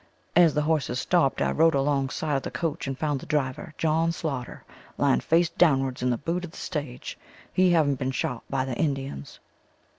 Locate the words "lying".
4.97-5.19